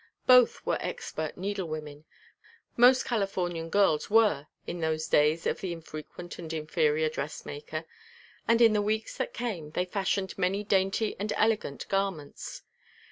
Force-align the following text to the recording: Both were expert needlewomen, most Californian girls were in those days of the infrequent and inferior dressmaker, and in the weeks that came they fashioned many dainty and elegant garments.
Both 0.25 0.65
were 0.65 0.79
expert 0.81 1.37
needlewomen, 1.37 2.05
most 2.75 3.05
Californian 3.05 3.69
girls 3.69 4.09
were 4.09 4.47
in 4.65 4.79
those 4.79 5.07
days 5.07 5.45
of 5.45 5.61
the 5.61 5.71
infrequent 5.71 6.39
and 6.39 6.51
inferior 6.51 7.07
dressmaker, 7.07 7.85
and 8.47 8.61
in 8.63 8.73
the 8.73 8.81
weeks 8.81 9.15
that 9.17 9.31
came 9.31 9.69
they 9.69 9.85
fashioned 9.85 10.39
many 10.39 10.63
dainty 10.63 11.15
and 11.19 11.31
elegant 11.37 11.87
garments. 11.87 12.63